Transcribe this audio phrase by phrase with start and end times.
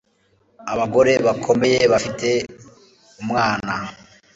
[0.73, 2.29] Abagore bakomeye bafite
[3.21, 3.73] umwana